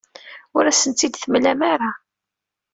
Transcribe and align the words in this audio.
Ur 0.55 0.63
asen-t-id-temlam 0.71 1.59
ara. 1.73 1.91